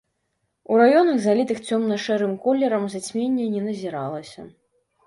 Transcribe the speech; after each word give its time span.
У 0.71 0.77
раёнах, 0.81 1.19
залітых 1.25 1.57
цёмна-шэрым 1.67 2.33
колерам, 2.47 2.83
зацьменне 2.95 3.45
не 3.55 3.61
назіралася. 3.69 4.53